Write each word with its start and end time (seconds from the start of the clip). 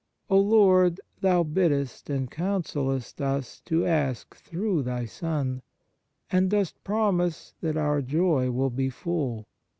O 0.31 0.39
Lord, 0.39 0.99
Thou 1.19 1.43
biddest 1.43 2.09
and 2.09 2.31
counsellest 2.31 3.21
us 3.21 3.61
to 3.65 3.85
ask 3.85 4.35
through 4.35 4.81
Thy 4.81 5.05
Son, 5.05 5.61
and 6.31 6.49
dost 6.49 6.83
promise 6.83 7.53
that 7.61 7.77
our 7.77 8.01
joy 8.01 8.49
will 8.49 8.71
be 8.71 8.89
full. 8.89 9.45